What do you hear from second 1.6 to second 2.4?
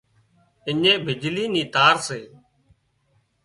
تارُون سي